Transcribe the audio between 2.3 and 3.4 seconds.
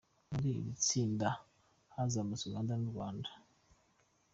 Uganda n’u Rwanda.